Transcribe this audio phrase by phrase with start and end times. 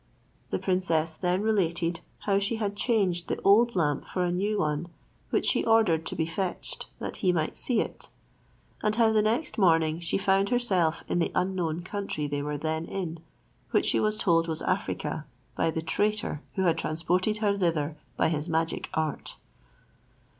[0.49, 4.87] The princess then related how she had changed the old lamp for a new one,
[5.29, 8.09] which she ordered to be fetched, that he might see it,
[8.81, 12.85] and how the next morning she found herself in the unknown country they were then
[12.85, 13.19] in,
[13.69, 15.23] which she was told was Africa,
[15.55, 19.35] by the traitor, who had transported her thither by his magic art.